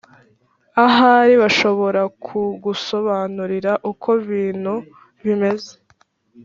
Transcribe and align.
Ahari 0.85 1.33
bashobora 1.41 2.01
kugusobanurira 2.25 3.71
uko 3.91 4.07
ibintu 4.23 4.73
bimeze 5.23 5.71